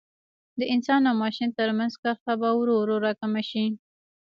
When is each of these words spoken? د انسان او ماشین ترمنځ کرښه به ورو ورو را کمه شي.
د 0.59 0.61
انسان 0.73 1.01
او 1.09 1.15
ماشین 1.23 1.49
ترمنځ 1.59 1.93
کرښه 2.01 2.33
به 2.41 2.49
ورو 2.59 2.73
ورو 2.81 2.95
را 3.05 3.11
کمه 3.21 3.41
شي. 3.49 3.65